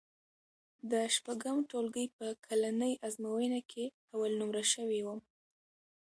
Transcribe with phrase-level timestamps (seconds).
[0.91, 5.19] د شپږم ټولګي په کلنۍ ازموینه کې اول نومره شوی وم.